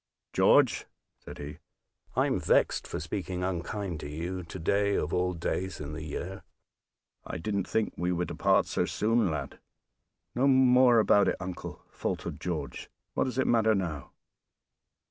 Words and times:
"George," 0.33 0.87
said 1.19 1.37
he, 1.37 1.59
"I'm 2.15 2.39
vexed 2.39 2.87
for 2.87 2.99
speaking 2.99 3.43
unkind 3.43 3.99
to 3.99 4.09
you 4.09 4.41
to 4.41 4.57
day 4.57 4.95
of 4.95 5.13
all 5.13 5.35
days 5.35 5.79
in 5.79 5.93
the 5.93 6.01
year; 6.01 6.41
I 7.23 7.37
didn't 7.37 7.67
think 7.67 7.93
we 7.97 8.11
were 8.11 8.25
to 8.25 8.33
part 8.33 8.65
so 8.65 8.85
soon, 8.85 9.29
lad." 9.29 9.59
"No 10.33 10.47
more 10.47 10.97
about 10.97 11.27
it, 11.27 11.35
uncle," 11.39 11.83
faltered 11.91 12.39
George; 12.41 12.89
"what 13.13 13.25
does 13.25 13.37
it 13.37 13.45
matter 13.45 13.75
now?" 13.75 14.11